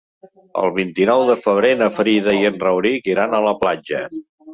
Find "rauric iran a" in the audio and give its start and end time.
2.63-3.43